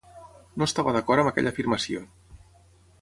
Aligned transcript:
No 0.61 0.67
estava 0.69 0.95
d'acord 0.95 1.23
amb 1.23 1.31
aquella 1.33 1.53
afirmació. 1.57 2.03